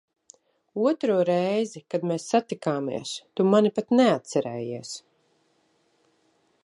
[0.91, 4.95] Otro reizi, kad mēs satikāmies, tu mani pat neatcerējies.